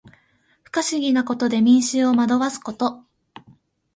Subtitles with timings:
[0.63, 3.03] 不可思議なことで民衆を惑わすこと。